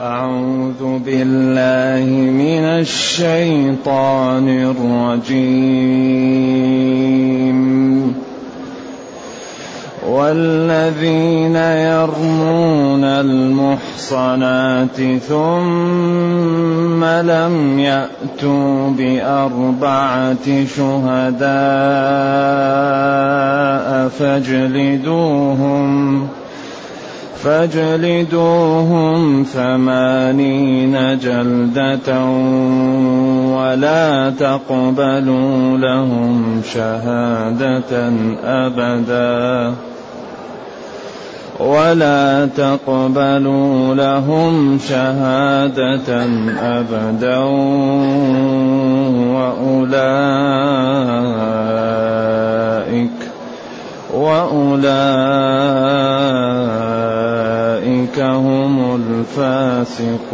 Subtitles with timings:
[0.00, 6.00] أعوذ بالله من الشيطان الرجيم.
[10.08, 14.96] والذين يرمون المحصنات
[15.28, 21.48] ثم لم يأتوا بأربعة شهداء
[24.08, 25.60] فاجلدوهم
[27.44, 32.24] فاجلدوهم ثمانين جلدة
[33.56, 38.12] ولا تقبلوا لهم شهادة
[38.44, 39.74] أبدا
[41.60, 46.24] ولا تقبلوا لهم شهادة
[46.60, 47.38] أبدا
[49.34, 50.00] وأولئك
[54.14, 55.70] وأولئك
[58.18, 60.30] هم الفاسقون.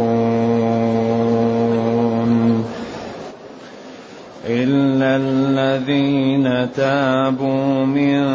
[4.47, 8.25] إلا الذين تابوا من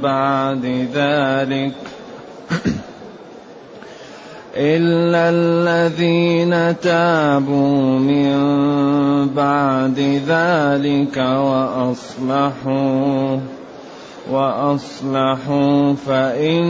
[0.00, 1.72] بعد ذلك.
[4.56, 8.38] إلا الذين تابوا من
[9.36, 12.82] بعد ذلك وأصلحوا
[14.30, 16.62] وأصلحوا فإن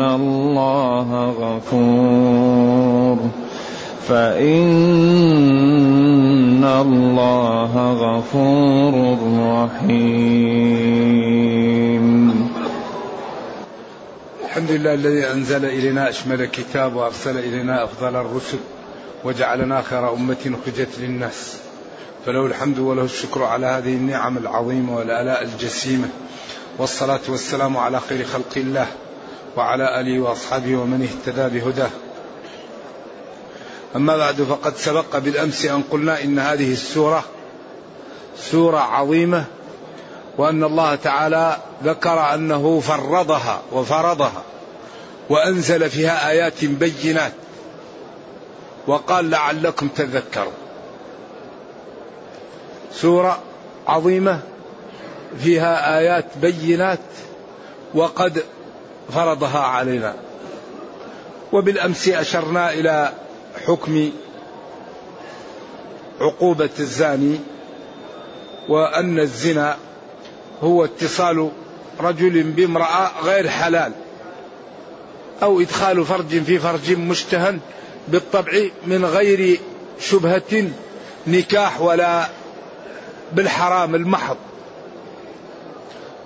[0.00, 3.18] الله غفور
[4.08, 5.32] فإن
[6.64, 9.18] الله غفور
[9.54, 10.42] رحيم.
[14.44, 18.58] الحمد لله الذي أنزل إلينا أشمل كتاب وأرسل إلينا أفضل الرسل
[19.24, 21.61] وجعلنا خير أمة أخرجت للناس.
[22.26, 26.08] فله الحمد وله الشكر على هذه النعم العظيمة والآلاء الجسيمة.
[26.78, 28.86] والصلاة والسلام على خير خلق الله
[29.56, 31.90] وعلى آله وأصحابه ومن اهتدى بهداه.
[33.96, 37.24] أما بعد فقد سبق بالأمس أن قلنا إن هذه السورة
[38.38, 39.44] سورة عظيمة
[40.38, 44.42] وأن الله تعالى ذكر أنه فرضها وفرضها
[45.30, 47.32] وأنزل فيها آيات بينات.
[48.86, 50.61] وقال لعلكم تذكرون.
[52.94, 53.38] سورة
[53.86, 54.40] عظيمة
[55.38, 56.98] فيها آيات بينات
[57.94, 58.42] وقد
[59.14, 60.14] فرضها علينا.
[61.52, 63.12] وبالأمس أشرنا إلى
[63.66, 64.10] حكم
[66.20, 67.40] عقوبة الزاني
[68.68, 69.76] وأن الزنا
[70.62, 71.50] هو اتصال
[72.00, 73.92] رجل بامرأة غير حلال
[75.42, 77.58] أو إدخال فرج في فرج مشتهى
[78.08, 78.52] بالطبع
[78.86, 79.60] من غير
[80.00, 80.70] شبهة
[81.26, 82.28] نكاح ولا
[83.34, 84.36] بالحرام المحض.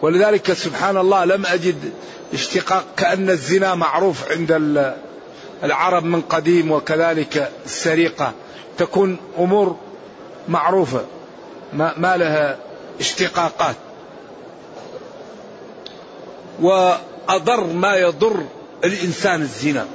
[0.03, 1.93] ولذلك سبحان الله لم أجد
[2.35, 4.53] اشتقاق كأن الزنا معروف عند
[5.65, 8.33] العرب من قديم وكذلك السرقة.
[8.79, 9.77] تكون أمور
[10.49, 11.05] معروفة
[11.73, 12.59] ما, ما لها
[13.01, 13.77] اشتقاقات.
[16.61, 18.43] وأضر ما يضر
[18.85, 19.87] الإنسان الزنا.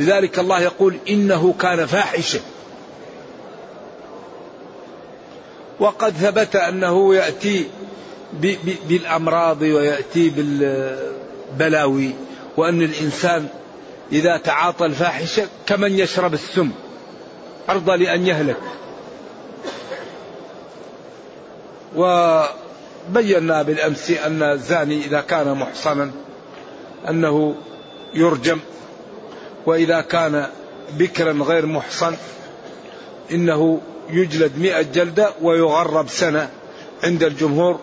[0.00, 2.40] لذلك الله يقول إنه كان فاحشة.
[5.80, 7.66] وقد ثبت أنه يأتي
[8.88, 12.10] بالأمراض ويأتي بالبلاوي
[12.56, 13.48] وأن الإنسان
[14.12, 16.70] إذا تعاطى الفاحشة كمن يشرب السم
[17.70, 18.56] أرضى لأن يهلك.
[21.96, 26.10] وبينا بالأمس أن الزاني إذا كان محصنا
[27.08, 27.54] أنه
[28.14, 28.58] يرجم
[29.66, 30.46] وإذا كان
[30.98, 32.16] بكرا غير محصن
[33.32, 33.80] إنه
[34.10, 36.50] يجلد مئة جلدة ويغرب سنة
[37.04, 37.80] عند الجمهور.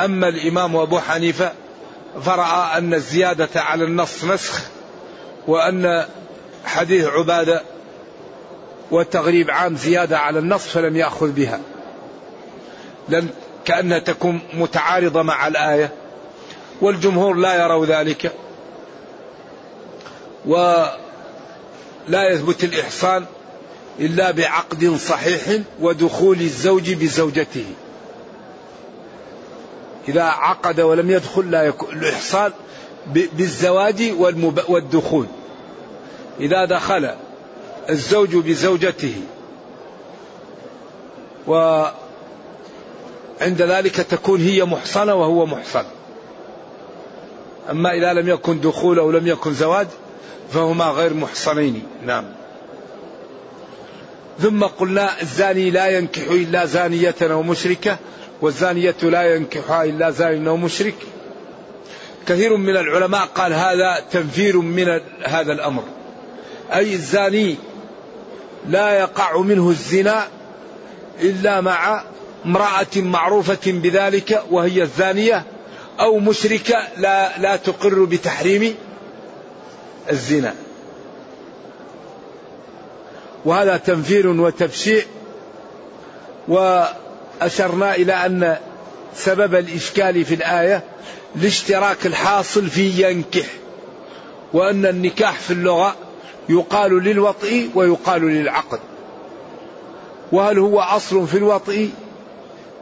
[0.00, 1.52] أما الإمام أبو حنيفة
[2.22, 4.62] فرأى أن الزيادة على النص نسخ
[5.46, 6.04] وأن
[6.64, 7.62] حديث عبادة
[8.90, 11.60] والتغريب عام زيادة على النص فلم يأخذ بها.
[13.08, 13.28] لن
[13.64, 15.92] كأنها تكون متعارضة مع الآية.
[16.80, 18.32] والجمهور لا يروا ذلك.
[20.46, 20.98] ولا
[22.30, 23.24] يثبت الإحصان
[24.00, 27.64] إلا بعقد صحيح ودخول الزوج بزوجته.
[30.08, 32.52] إذا عقد ولم يدخل لا يكون الإحصان
[33.12, 34.12] بالزواج
[34.68, 35.26] والدخول.
[36.40, 37.10] إذا دخل
[37.90, 39.14] الزوج بزوجته.
[41.46, 41.92] وعند
[43.42, 45.84] ذلك تكون هي محصنة وهو محصن.
[47.70, 49.86] أما إذا لم يكن دخول أو لم يكن زواج
[50.52, 51.82] فهما غير محصنين.
[52.06, 52.24] نعم.
[54.42, 57.98] ثم قلنا الزاني لا ينكح إلا زانية أو مشركة
[58.40, 60.94] والزانية لا ينكحها إلا زان أو مشرك
[62.26, 65.82] كثير من العلماء قال هذا تنفير من هذا الأمر
[66.74, 67.56] أي الزاني
[68.68, 70.28] لا يقع منه الزنا
[71.20, 72.02] إلا مع
[72.46, 75.44] امرأة معروفة بذلك وهي الزانية
[76.00, 78.74] أو مشركة لا لا تقر بتحريم
[80.10, 80.54] الزنا.
[83.44, 85.02] وهذا تنفير وتبشيع
[86.48, 88.56] وأشرنا إلى أن
[89.14, 90.82] سبب الإشكال في الآية
[91.36, 93.46] الاشتراك الحاصل في ينكح
[94.52, 95.96] وأن النكاح في اللغة
[96.48, 98.80] يقال للوطء ويقال للعقد.
[100.32, 101.90] وهل هو أصل في الوطء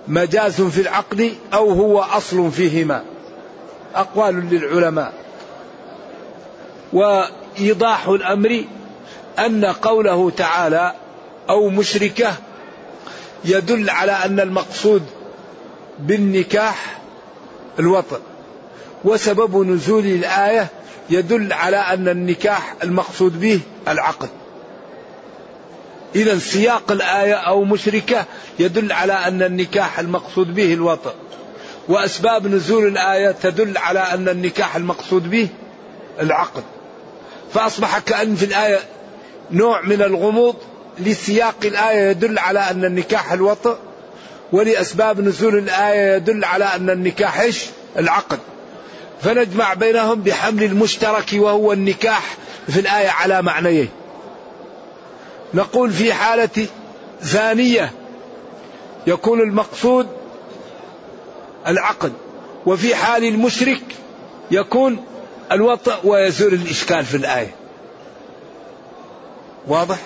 [0.08, 3.02] مجاز في العقد أو هو أصل فيهما؟
[3.94, 5.12] أقوال للعلماء.
[6.92, 8.64] وإيضاح الأمر
[9.38, 10.92] أن قوله تعالى
[11.50, 12.34] أو مشركة
[13.44, 15.02] يدل على أن المقصود
[15.98, 16.98] بالنكاح
[17.78, 18.20] الوطن.
[19.04, 20.68] وسبب نزول الآية
[21.10, 24.28] يدل على أن النكاح المقصود به العقد.
[26.14, 28.24] إذا سياق الآية أو مشركة
[28.58, 31.12] يدل على أن النكاح المقصود به الوطن.
[31.88, 35.48] وأسباب نزول الآية تدل على أن النكاح المقصود به
[36.20, 36.62] العقد.
[37.54, 38.78] فأصبح كأن في الآية
[39.50, 40.56] نوع من الغموض
[40.98, 43.76] لسياق الآية يدل على أن النكاح الوطء
[44.52, 47.64] ولأسباب نزول الآية يدل على أن النكاح إيش؟
[47.98, 48.38] العقد.
[49.22, 52.36] فنجمع بينهم بحمل المشترك وهو النكاح
[52.68, 53.88] في الآية على معنيه.
[55.54, 56.66] نقول في حالة
[57.22, 57.92] زانية
[59.06, 60.06] يكون المقصود
[61.66, 62.12] العقد
[62.66, 63.82] وفي حال المشرك
[64.50, 65.04] يكون
[65.52, 67.54] الوطء ويزول الإشكال في الآية.
[69.66, 69.98] واضح؟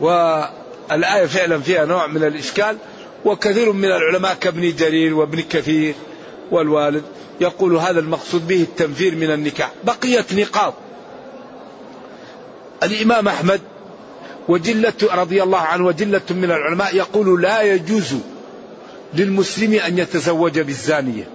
[0.00, 2.76] والآية فعلا فيها نوع من الإشكال
[3.24, 5.94] وكثير من العلماء كابن جرير وابن كثير
[6.50, 7.02] والوالد
[7.40, 10.74] يقول هذا المقصود به التنفير من النكاح بقيت نقاط.
[12.82, 13.60] الإمام أحمد
[14.48, 18.14] وجلة رضي الله عنه وجلة من العلماء يقول لا يجوز
[19.14, 21.28] للمسلم أن يتزوج بالزانية.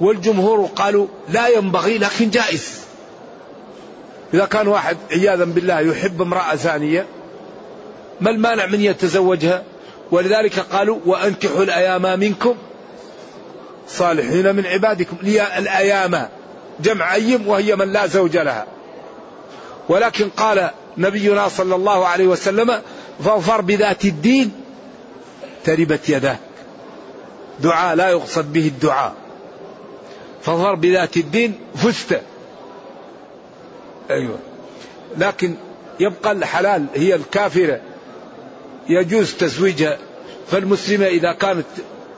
[0.00, 2.89] والجمهور قالوا لا ينبغي لكن جائز.
[4.34, 7.06] إذا كان واحد عياذا بالله يحب امرأة زانية
[8.20, 9.62] ما المانع من يتزوجها؟
[10.10, 12.54] ولذلك قالوا وأنكحوا الأيام منكم
[13.88, 15.16] صالحين من عبادكم.
[15.22, 16.28] لي الأيام
[16.80, 18.66] جمع أيم وهي من لا زوج لها.
[19.88, 22.80] ولكن قال نبينا صلى الله عليه وسلم
[23.24, 24.52] فاظفر بذات الدين
[25.64, 26.38] تربت يداك.
[27.60, 29.14] دعاء لا يقصد به الدعاء.
[30.42, 32.20] فاظفر بذات الدين فزت.
[34.10, 34.38] أيوة.
[35.18, 35.54] لكن
[36.00, 37.80] يبقى الحلال هي الكافرة.
[38.88, 39.98] يجوز تزويجها.
[40.50, 41.66] فالمسلمة إذا كانت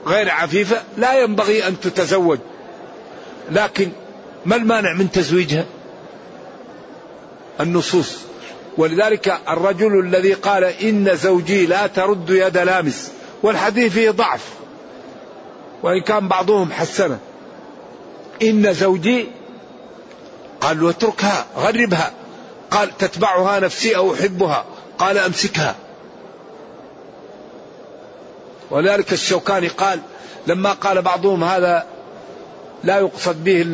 [0.07, 2.39] غير عفيفة لا ينبغي أن تتزوج.
[3.51, 3.89] لكن
[4.45, 5.65] ما المانع من تزويجها؟
[7.59, 8.17] النصوص.
[8.77, 13.11] ولذلك الرجل الذي قال إن زوجي لا ترد يد لامس
[13.43, 14.49] والحديث فيه ضعف.
[15.83, 17.19] وإن كان بعضهم حسنه.
[18.43, 19.27] إن زوجي
[20.63, 22.11] قال واتركها غربها.
[22.71, 24.65] قال تتبعها نفسي أو أحبها.
[24.97, 25.75] قال أمسكها.
[28.71, 29.99] ولذلك الشوكاني قال
[30.47, 31.85] لما قال بعضهم هذا
[32.83, 33.65] لا يقصد به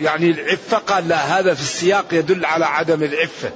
[0.00, 3.50] يعني العفة قال لا هذا في السياق يدل على عدم العفة.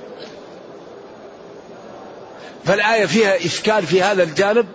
[2.65, 4.67] فالآية فيها إشكال في هذا الجانب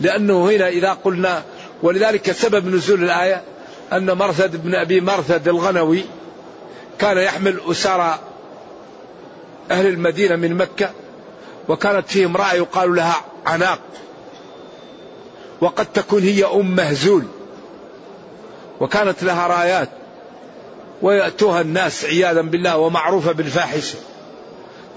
[0.00, 1.42] لأنه هنا إذا قلنا
[1.82, 3.42] ولذلك سبب نزول الآية
[3.92, 6.04] أن مرثد بن أبي مرثد الغنوي
[6.98, 8.18] كان يحمل أسارى
[9.70, 10.90] أهل المدينة من مكة
[11.68, 13.78] وكانت فيه امرأة يقال لها عناق
[15.60, 17.24] وقد تكون هي أم مهزول
[18.80, 19.88] وكانت لها رايات
[21.02, 23.98] ويأتوها الناس عياذا بالله ومعروفة بالفاحشة.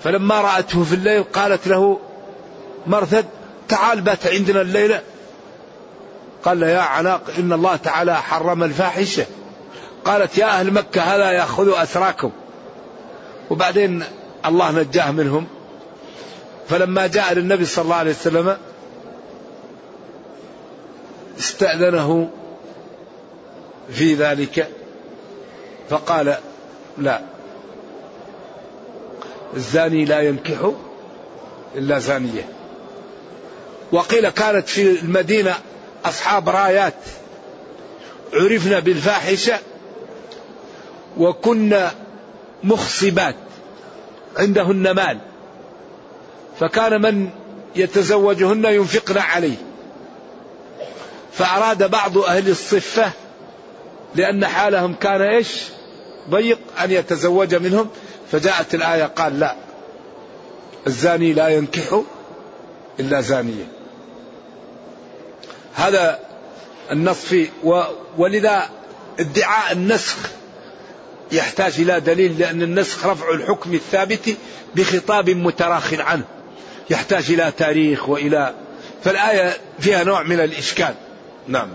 [0.03, 1.99] فلما رأته في الليل قالت له
[2.87, 3.25] مرثد
[3.69, 5.01] تعال بات عندنا الليلة.
[6.43, 9.25] قال يا عناق إن الله تعالى حرم الفاحشة.
[10.05, 12.31] قالت يا أهل مكة هذا يأخذ أسراكم.
[13.49, 14.03] وبعدين
[14.45, 15.47] الله نجاه منهم.
[16.69, 18.57] فلما جاء للنبي صلى الله عليه وسلم
[21.39, 22.29] استأذنه
[23.91, 24.67] في ذلك.
[25.89, 26.37] فقال
[26.97, 27.21] لا
[29.55, 30.71] الزاني لا ينكح
[31.75, 32.49] إلا زانية.
[33.91, 35.55] وقيل كانت في المدينة
[36.05, 36.93] أصحاب رايات.
[38.33, 39.59] عرفنا بالفاحشة
[41.17, 41.91] وكنا
[42.63, 43.35] مخصبات
[44.37, 45.19] عندهن مال.
[46.59, 47.29] فكان من
[47.75, 49.57] يتزوجهن ينفقن عليه.
[51.33, 53.11] فأراد بعض أهل الصفة
[54.15, 55.63] لأن حالهم كان إيش؟
[56.29, 57.89] ضيق أن يتزوج منهم.
[58.31, 59.55] فجاءت الآية قال لا
[60.87, 62.01] الزاني لا ينكح
[62.99, 63.67] إلا زانية
[65.73, 66.19] هذا
[66.91, 67.49] النص فيه
[68.17, 68.69] ولذا
[69.19, 70.17] ادعاء النسخ
[71.31, 74.37] يحتاج إلى دليل لأن النسخ رفع الحكم الثابت
[74.75, 76.23] بخطاب متراخ عنه.
[76.89, 78.53] يحتاج إلى تاريخ وإلى
[79.03, 80.93] فالآية فيها نوع من الإشكال.
[81.47, 81.69] نعم.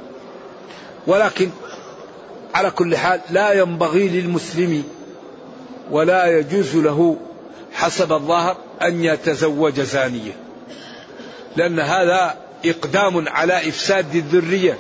[1.07, 1.51] ولكن
[2.55, 4.85] على كل حال لا ينبغي للمسلم
[5.91, 7.17] ولا يجوز له
[7.73, 10.33] حسب الظاهر أن يتزوج زانية
[11.57, 14.79] لأن هذا إقدام على إفساد الذرية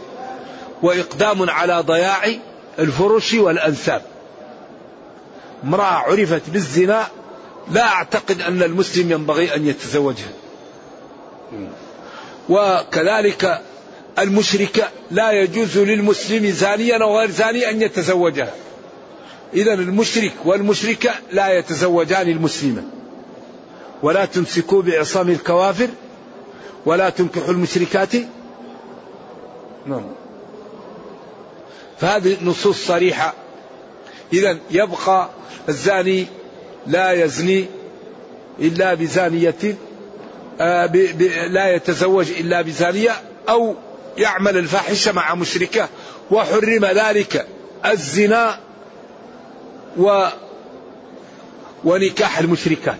[0.82, 2.24] وإقدام على ضياع
[2.78, 4.02] الفرش والأنساب.
[5.64, 7.06] امرأة عرفت بالزنا
[7.70, 10.32] لا أعتقد أن المسلم ينبغي أن يتزوجها.
[12.48, 13.60] وكذلك
[14.18, 18.54] المشركة لا يجوز للمسلم زانيا أو غير زاني أن يتزوجها.
[19.54, 22.82] إذا المشرك والمشركة لا يتزوجان المسلمة
[24.02, 25.88] ولا تمسكوا بعصام الكوافر
[26.86, 28.12] ولا تنكحوا المشركات.
[29.86, 30.04] نعم.
[32.00, 33.34] فهذه نصوص صريحة.
[34.32, 35.28] إذا يبقى
[35.68, 36.26] الزاني
[36.86, 37.66] لا يزني
[38.60, 39.76] إلا بزانية
[40.60, 40.86] آه
[41.46, 43.12] لا يتزوج إلا بزانية
[43.48, 43.74] أو
[44.18, 45.88] يعمل الفاحشة مع مشركة
[46.30, 47.46] وحرم ذلك
[47.86, 48.58] الزنا
[49.96, 50.26] و
[51.84, 52.98] ونكاح المشركات.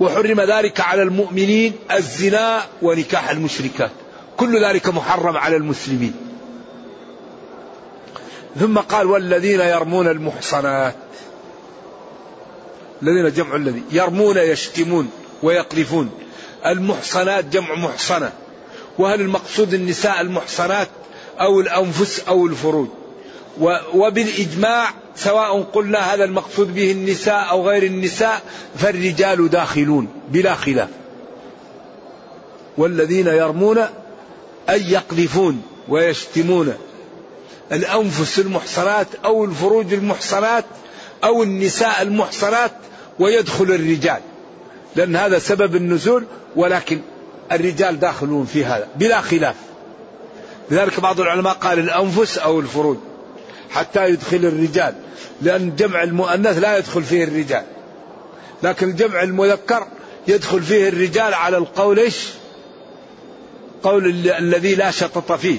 [0.00, 3.90] وحرم ذلك على المؤمنين الزنا ونكاح المشركات.
[4.36, 6.27] كل ذلك محرم على المسلمين.
[8.56, 10.94] ثم قال والذين يرمون المحصنات.
[13.02, 15.10] الذين جمع الذي يرمون يشتمون
[15.42, 16.10] ويقذفون.
[16.66, 18.32] المحصنات جمع محصنة.
[18.98, 20.88] وهل المقصود النساء المحصنات
[21.40, 22.88] أو الأنفس أو الفروج؟
[23.94, 28.42] وبالإجماع سواء قلنا هذا المقصود به النساء أو غير النساء
[28.76, 30.88] فالرجال داخلون بلا خلاف.
[32.78, 33.78] والذين يرمون
[34.70, 36.74] أي يقذفون ويشتمون.
[37.72, 40.64] الأنفس المحصنات أو الفروج المحصنات
[41.24, 42.72] أو النساء المحصنات
[43.18, 44.20] ويدخل الرجال.
[44.96, 46.24] لأن هذا سبب النزول
[46.56, 47.00] ولكن
[47.52, 49.54] الرجال داخلون في هذا بلا خلاف.
[50.70, 52.96] لذلك بعض العلماء قال الأنفس أو الفروج
[53.70, 54.94] حتى يدخل الرجال
[55.42, 57.64] لأن جمع المؤنث لا يدخل فيه الرجال.
[58.62, 59.86] لكن جمع المذكر
[60.28, 62.28] يدخل فيه الرجال على القول إيش؟
[63.82, 65.58] قول الذي لا شطط فيه.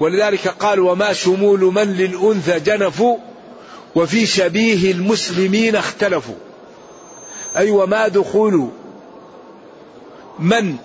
[0.00, 3.16] ولذلك قال وما شمول من للأنثى جنفوا
[3.94, 6.34] وفي شبيه المسلمين اختلفوا.
[7.56, 8.68] أي وما دخول
[10.38, 10.76] من؟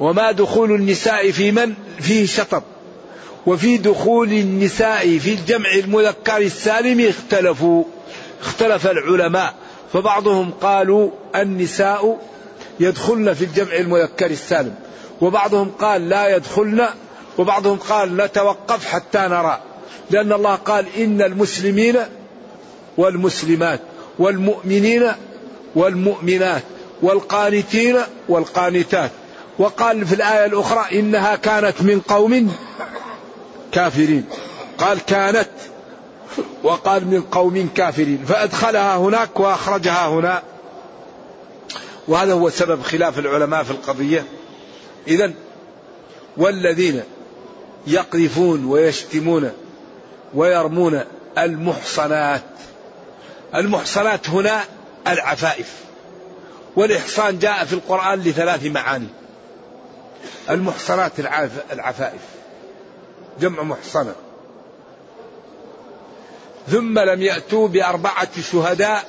[0.00, 2.62] وما دخول النساء في من؟ فيه شطط
[3.46, 7.84] وفي دخول النساء في الجمع المذكر السالم اختلفوا.
[8.42, 9.54] اختلف العلماء.
[9.92, 12.20] فبعضهم قالوا النساء
[12.80, 14.74] يدخلن في الجمع المذكر السالم.
[15.20, 16.88] وبعضهم قال لا يدخلن
[17.38, 19.60] وبعضهم قال نتوقف حتى نرى
[20.10, 21.96] لأن الله قال إن المسلمين
[22.96, 23.80] والمسلمات
[24.18, 25.12] والمؤمنين
[25.74, 26.62] والمؤمنات
[27.02, 27.98] والقانتين
[28.28, 29.10] والقانتات.
[29.58, 32.56] وقال في الآية الأخرى إنها كانت من قوم
[33.72, 34.24] كافرين.
[34.78, 35.48] قال كانت
[36.62, 38.24] وقال من قوم كافرين.
[38.28, 40.42] فأدخلها هناك وأخرجها هنا.
[42.08, 44.24] وهذا هو سبب خلاف العلماء في القضية.
[45.08, 45.32] إذا
[46.36, 47.02] والذين
[47.86, 49.52] يقذفون ويشتمون
[50.34, 51.04] ويرمون
[51.38, 52.42] المحصنات.
[53.54, 54.64] المحصنات هنا
[55.08, 55.72] العفائف
[56.76, 59.08] والإحصان جاء في القرآن لثلاث معاني.
[60.50, 61.12] المحصنات
[61.72, 62.20] العفائف
[63.40, 64.14] جمع محصنة.
[66.68, 69.04] ثم لم يأتوا بأربعة شهداء.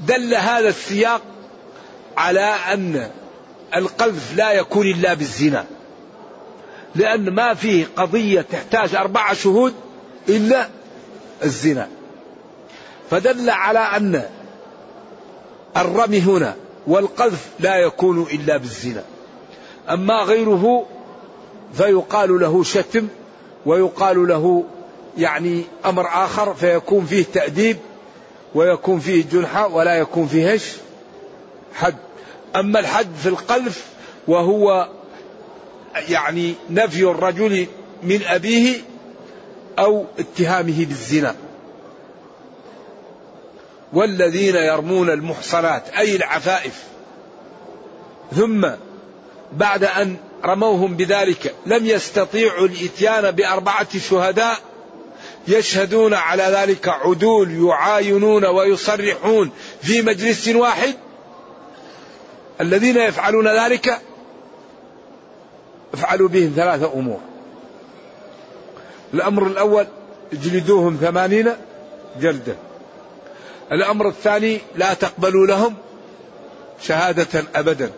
[0.00, 1.22] دل هذا السياق
[2.16, 3.10] على أن
[3.76, 5.66] القذف لا يكون إلا بالزنا.
[6.94, 9.74] لأن ما فيه قضية تحتاج أربعة شهود
[10.28, 10.68] إلا
[11.44, 11.88] الزنا.
[13.10, 14.22] فدل على أن
[15.76, 16.56] الرمي هنا
[16.86, 19.04] والقذف لا يكون إلا بالزنا.
[19.90, 20.86] أما غيره
[21.74, 23.08] فيقال له شتم
[23.66, 24.64] ويقال له
[25.18, 27.76] يعني أمر آخر فيكون فيه تأديب
[28.54, 30.58] ويكون فيه جنحة ولا يكون فيه؟
[31.74, 31.94] حد.
[32.56, 33.86] أما الحد في القذف
[34.28, 34.88] وهو
[36.08, 37.66] يعني نفي الرجل
[38.02, 38.76] من أبيه
[39.78, 41.34] أو اتهامه بالزنا.
[43.92, 46.82] والذين يرمون المحصنات أي العفائف.
[48.36, 48.68] ثم
[49.52, 54.58] بعد أن رموهم بذلك لم يستطيعوا الإتيان بأربعة شهداء
[55.48, 59.50] يشهدون على ذلك عدول يعاينون ويصرحون
[59.82, 60.94] في مجلس واحد.
[62.60, 64.00] الذين يفعلون ذلك
[65.94, 67.20] افعلوا بهم ثلاثة أمور.
[69.14, 69.86] الأمر الأول
[70.32, 71.52] اجلدوهم ثمانين
[72.20, 72.56] جلدة.
[73.72, 75.74] الأمر الثاني لا تقبلوا لهم
[76.82, 77.90] شهادة أبدا.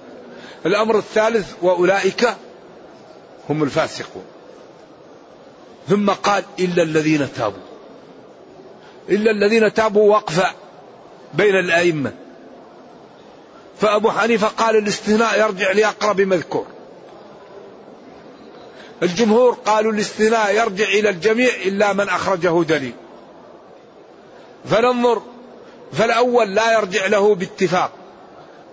[0.66, 2.28] الأمر الثالث وأولئك
[3.50, 4.24] هم الفاسقون.
[5.88, 7.62] ثم قال إلا الذين تابوا.
[9.08, 10.50] إلا الذين تابوا وقفة
[11.34, 12.12] بين الأئمة.
[13.80, 16.66] فأبو حنيفة قال الاستثناء يرجع لأقرب مذكور.
[19.04, 22.94] الجمهور قالوا الاستثناء يرجع إلى الجميع إلا من أخرجه دليل.
[24.70, 25.22] فننظر
[25.92, 27.90] فالأول لا يرجع له باتفاق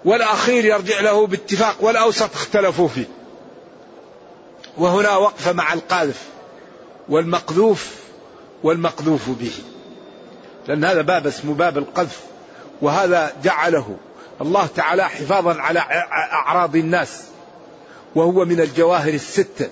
[0.05, 3.05] والأخير يرجع له باتفاق والأوسط اختلفوا فيه.
[4.77, 6.23] وهنا وقفة مع القاذف
[7.09, 7.95] والمقذوف
[8.63, 9.53] والمقذوف به.
[10.67, 12.19] لأن هذا باب اسمه باب القذف
[12.81, 13.97] وهذا جعله
[14.41, 15.79] الله تعالى حفاظا على
[16.33, 17.23] أعراض الناس
[18.15, 19.69] وهو من الجواهر الستة.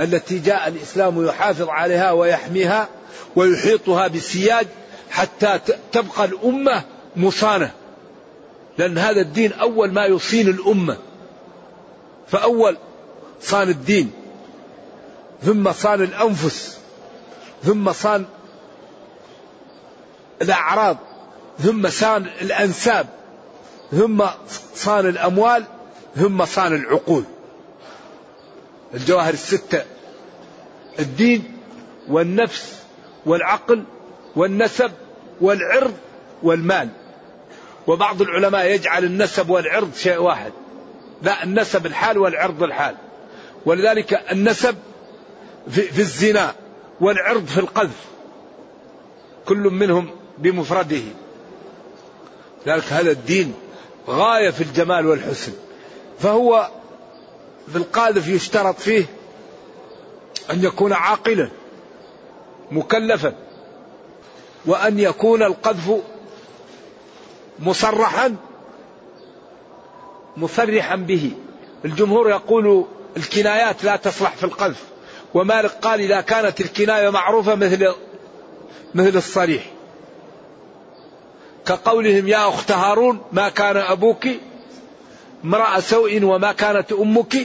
[0.00, 2.88] التي جاء الإسلام يحافظ عليها ويحميها
[3.36, 4.66] ويحيطها بسياج
[5.10, 5.60] حتى
[5.92, 6.82] تبقى الأمة
[7.16, 7.70] مصانة.
[8.78, 10.96] لأن هذا الدين أول ما يصين الأمة.
[12.28, 12.76] فأول
[13.40, 14.10] صان الدين.
[15.42, 16.78] ثم صان الأنفس.
[17.64, 18.24] ثم صان
[20.42, 20.96] الأعراض.
[21.58, 23.06] ثم صان الأنساب.
[23.90, 24.24] ثم
[24.74, 25.64] صان الأموال.
[26.16, 27.24] ثم صان العقول.
[28.94, 29.82] الجواهر الستة.
[30.98, 31.56] الدين
[32.08, 32.82] والنفس
[33.26, 33.84] والعقل
[34.36, 34.90] والنسب
[35.40, 35.94] والعرض
[36.42, 36.88] والمال.
[37.86, 40.52] وبعض العلماء يجعل النسب والعرض شيء واحد.
[41.22, 42.94] لا النسب الحال والعرض الحال.
[43.66, 44.76] ولذلك النسب
[45.70, 46.54] في, في الزنا
[47.00, 48.04] والعرض في القذف.
[49.46, 51.02] كل منهم بمفرده.
[52.66, 53.54] ذلك هذا الدين
[54.08, 55.52] غاية في الجمال والحسن.
[56.18, 56.68] فهو
[57.72, 59.06] في القاذف يشترط فيه
[60.50, 61.48] أن يكون عاقلا
[62.70, 63.34] مكلفا
[64.66, 66.00] وأن يكون القذف
[67.58, 68.36] مصرحا
[70.36, 71.32] مصرحا به.
[71.84, 72.84] الجمهور يقول
[73.16, 74.82] الكنايات لا تصلح في القذف.
[75.34, 77.94] ومالك قال إذا كانت الكناية معروفة مثل
[78.94, 79.64] مثل الصريح.
[81.66, 84.26] كقولهم يا أخت هارون ما كان أبوك
[85.44, 87.36] امرأة سوء وما كانت أمك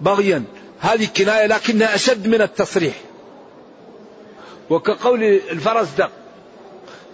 [0.00, 0.44] بغيا.
[0.80, 2.94] هذه كناية لكنها أشد من التصريح.
[4.70, 6.10] وكقول الفرزدق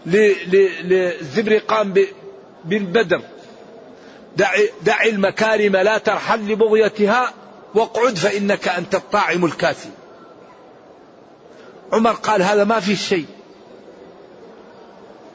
[0.06, 2.06] للزبرقان
[2.64, 3.22] بن بدر
[4.36, 7.32] دع, دع المكارم لا ترحل لبغيتها
[7.74, 9.90] واقعد فإنك أنت الطاعم الكاسي
[11.92, 13.26] عمر قال هذا ما في شيء.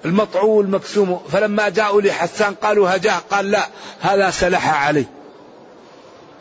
[0.07, 1.21] المطعو المكسوم.
[1.31, 3.67] فلما جاءوا لحسان قالوا هجاه قال لا
[3.99, 5.09] هذا سلح عليه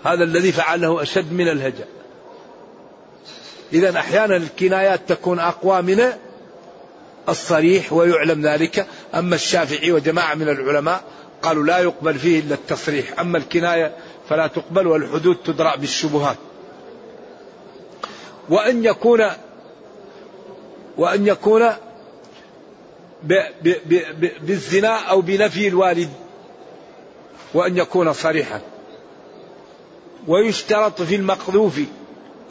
[0.04, 1.88] هذا الذي فعله أشد من الهجاء.
[3.72, 6.12] إذا أحيانا الكنايات تكون أقوى من
[7.28, 8.86] الصريح ويعلم ذلك.
[9.14, 11.04] أما الشافعي وجماعة من العلماء
[11.42, 13.20] قالوا لا يقبل فيه إلا التصريح.
[13.20, 13.92] أما الكناية
[14.28, 16.36] فلا تقبل والحدود تدرأ بالشبهات.
[18.48, 19.20] وأن يكون
[20.96, 21.72] وأن يكون
[24.40, 26.10] بالزنا أو بنفي الوالد
[27.54, 28.60] وأن يكون صريحا.
[30.26, 31.80] ويشترط في المقذوف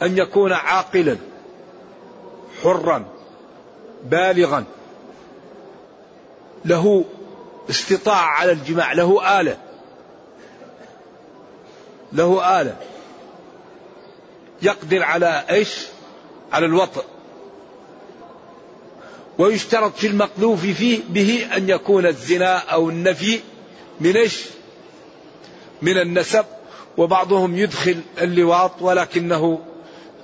[0.02, 1.16] أن يكون عاقلا
[2.62, 3.04] حرا
[4.04, 4.64] بالغا.
[6.64, 7.04] له
[7.70, 9.58] استطاعة على الجماع له آلة.
[12.12, 12.76] له آلة.
[14.62, 15.86] يقدر على إيش؟
[16.52, 17.04] على الوطء
[19.38, 23.40] ويشترط في المقذوف فيه به أن يكون الزنا أو النفي
[24.00, 24.44] من إيش؟
[25.82, 26.44] من النسب.
[26.96, 29.60] وبعضهم يدخل اللواط ولكنه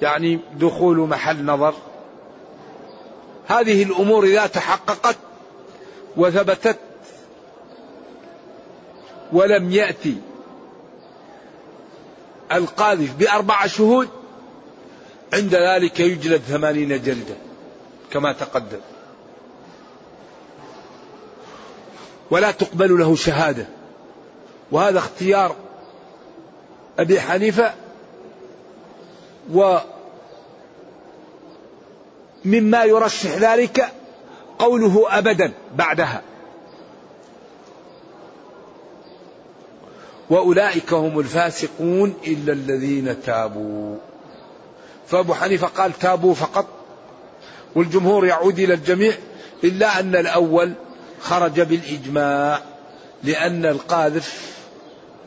[0.03, 1.75] يعني دخول محل نظر.
[3.47, 5.17] هذه الأمور إذا تحققت
[6.17, 6.79] وثبتت
[9.33, 10.17] ولم يأتي
[12.53, 14.09] القاذف بأربع شهود
[15.33, 17.35] عند ذلك يجلد ثمانين جلدة
[18.13, 18.81] كما تقدم.
[22.33, 23.67] ولا تقبل له شهادة.
[24.71, 25.57] وهذا اختيار
[26.99, 27.75] أبي حنيفة
[29.53, 29.85] ومما
[32.85, 33.93] يرشح ذلك
[34.59, 36.23] قوله أبدا بعدها.
[40.31, 43.97] وأولئك هم الفاسقون إلا الذين تابوا.
[45.07, 46.67] فأبو حنيفة قال تابوا فقط
[47.75, 49.13] والجمهور يعود إلى الجميع
[49.65, 50.73] إلا أن الأول
[51.23, 52.61] خرج بالإجماع
[53.25, 54.53] لأن القاذف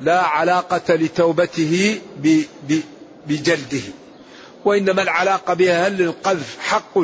[0.02, 2.02] لا علاقة لتوبته
[3.28, 3.82] بجلده
[4.66, 7.00] وإنما العلاقة بها هل للقذف حق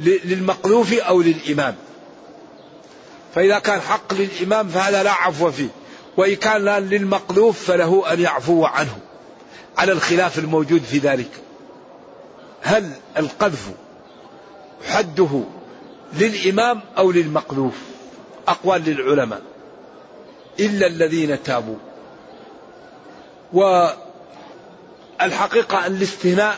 [0.00, 1.74] للمقذوف أو للإمام.
[3.34, 5.68] فإذا كان حق للإمام فهذا لا عفو فيه
[6.16, 8.98] وإن كان للمقذوف فله أن يعفو عنه
[9.78, 11.30] على الخلاف الموجود في ذلك.
[12.62, 13.70] هل القذف
[14.88, 15.42] حده
[16.18, 17.91] للإمام أو للمقذوف؟
[18.52, 19.42] أقوال للعلماء.
[20.60, 21.76] إلا الذين تابوا.
[25.20, 26.56] والحقيقة أن الاستثناء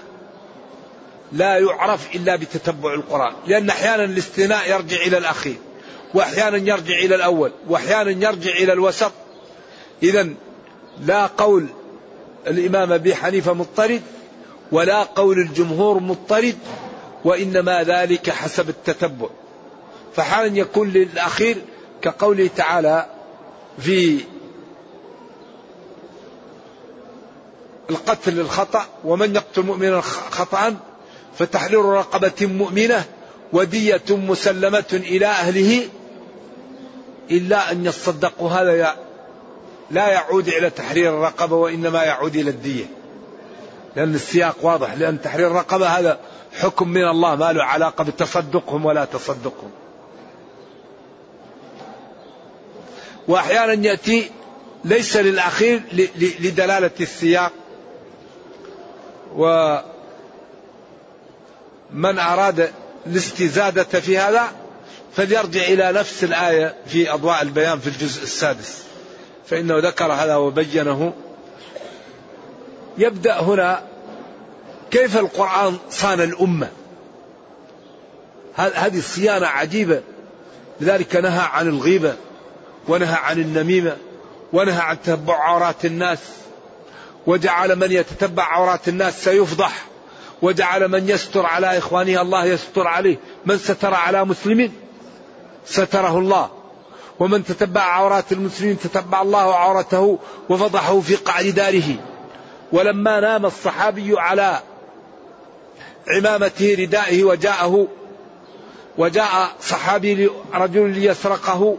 [1.32, 3.34] لا يعرف إلا بتتبع القرآن.
[3.46, 5.56] لأن أحيانا الاستثناء يرجع إلى الأخير
[6.14, 9.12] وأحيانا يرجع إلى الأول وأحيانا يرجع إلى الوسط.
[10.02, 10.28] إذا
[11.06, 11.66] لا قول
[12.46, 14.02] الإمام أبي حنيفة مضطرد
[14.72, 16.58] ولا قول الجمهور مضطرد
[17.24, 19.28] وإنما ذلك حسب التتبع.
[20.16, 21.56] فحالا يكون للأخير
[22.04, 23.06] كقوله تعالى
[23.78, 24.24] في
[27.90, 30.76] القتل الخطأ ومن يقتل مؤمنا خطأ
[31.38, 33.04] فتحرير رقبة مؤمنة
[33.52, 35.88] ودية مسلمة إلى أهله
[37.30, 38.94] إلا أن يصدقوا هذا
[39.90, 42.84] لا يعود إلى تحرير الرقبة وإنما يعود إلى الدية.
[43.96, 46.18] لأن السياق واضح لأن تحرير الرقبة هذا
[46.52, 49.70] حكم من الله ما له علاقة بتصدقهم ولا تصدقهم.
[53.28, 54.30] وأحيانا يأتي
[54.84, 55.82] ليس للأخير
[56.18, 57.52] لدلالة السياق.
[59.34, 59.82] ومن
[62.18, 62.70] أراد
[63.06, 64.52] الاستزادة في هذا
[65.16, 68.82] فليرجع إلى نفس الآية في أضواء البيان في الجزء السادس.
[69.46, 71.12] فإنه ذكر هذا وبينه.
[72.98, 73.82] يبدأ هنا
[74.90, 76.68] كيف القرآن صان الأمة.
[78.54, 80.00] هذه الصيانة عجيبة.
[80.80, 82.16] لذلك نهى عن الغيبة.
[82.88, 83.96] ونهى عن النميمة
[84.52, 86.18] ونهى عن تتبع عورات الناس.
[87.26, 89.84] وجعل من يتتبع عورات الناس سيفضح.
[90.42, 93.16] وجعل من يستر على إخوانه الله يستر عليه.
[93.46, 94.72] من ستر على مسلم
[95.66, 96.50] ستره الله.
[97.20, 100.18] ومن تتبع عورات المسلمين تتبع الله عورته
[100.48, 101.96] وفضحه في قعر داره.
[102.72, 104.60] ولما نام الصحابي على
[106.08, 107.88] عمامته ردائه وجاءه
[108.98, 111.76] وجاء صحابي رجل ليسرقه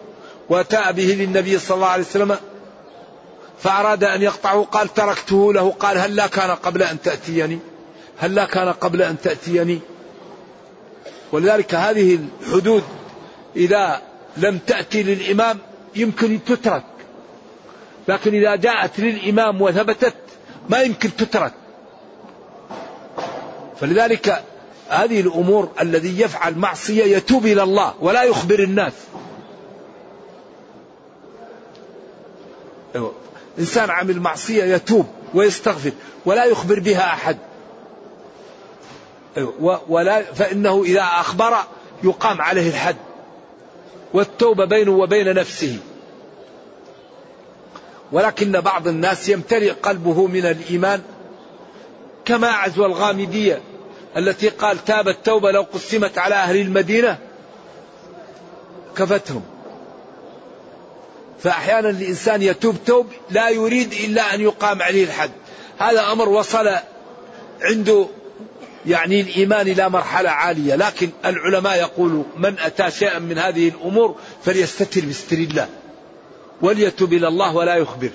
[0.49, 2.38] واتى به للنبي صلى الله عليه وسلم
[3.60, 7.60] فأراد أن يقطعه قال تركته له قال هل كان قبل أن تأتيني؟
[8.17, 9.79] هل كان قبل أن تأتيني؟
[11.31, 12.84] ولذلك هذه الحدود
[13.55, 14.01] إذا
[14.38, 15.60] لم تأتي للإمام
[15.95, 16.84] يمكن تترك
[18.08, 20.15] لكن إذا جاءت للإمام وثبتت
[20.69, 21.53] ما يمكن تترك.
[23.81, 24.43] فلذلك
[24.89, 28.93] هذه الأمور الذي يفعل معصية يتوب إلى الله ولا يخبر الناس.
[33.60, 35.91] إنسان عمل معصية يتوب ويستغفر
[36.25, 37.38] ولا يخبر بها أحد.
[39.38, 39.81] أيوة.
[39.89, 41.55] ولا فإنه إذا أخبر
[42.03, 42.95] يقام عليه الحد
[44.13, 45.79] والتوبة بينه وبين نفسه.
[48.12, 51.01] ولكن بعض الناس يمتلئ قلبه من الإيمان
[52.25, 53.62] كما عزو الغامدية
[54.17, 57.17] التي قال تاب التوبة لو قسمت على أهل المدينة
[58.97, 59.54] كفتهم.
[61.45, 65.31] فأحيانا الإنسان يتوب توب لا يريد إلا أن يقام عليه الحد.
[65.77, 66.69] هذا أمر وصل
[67.62, 68.08] عنده
[68.86, 70.75] يعني الإيمان إلى مرحلة عالية.
[70.75, 75.69] لكن العلماء يقولوا من أتى شيئا من هذه الأمور فليستتر بستر الله
[76.62, 78.10] وليتب إلى الله ولا يخبر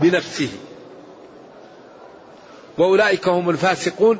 [0.00, 0.48] بنفسه.
[2.78, 4.18] وأولئك هم الفاسقون.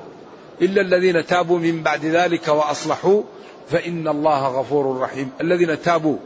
[0.63, 3.23] إلا الذين تابوا من بعد ذلك وأصلحوا
[3.71, 5.31] فإن الله غفور رحيم.
[5.41, 6.17] الذين تابوا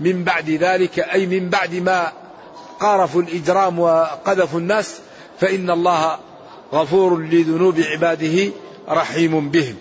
[0.00, 2.12] من بعد ذلك أي من بعد ما
[2.80, 5.00] قارفوا الإجرام وقذفوا الناس
[5.40, 6.18] فإن الله
[6.72, 8.50] غفور لذنوب عباده
[8.88, 9.76] رحيم بهم.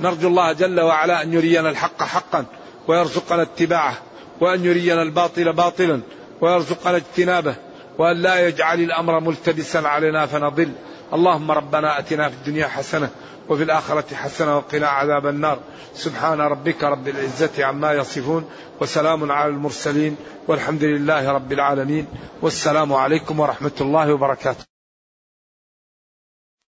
[0.00, 2.44] نرجو الله جل وعلا أن يرينا الحق حقا
[2.88, 3.94] ويرزقنا اتباعه
[4.40, 6.00] وأن يرينا الباطل باطلا
[6.40, 7.54] ويرزقنا اجتنابه
[7.98, 10.72] وأن لا يجعل الأمر ملتبسا علينا فنضل.
[11.12, 13.10] اللهم ربنا أتنا في الدنيا حسنة
[13.48, 15.58] وفي الآخرة حسنة وقنا عذاب النار.
[15.94, 20.16] سبحان ربك رب العزة عما يصفون وسلام على المرسلين
[20.48, 22.06] والحمد لله رب العالمين.
[22.42, 24.77] والسلام عليكم ورحمة الله وبركاته.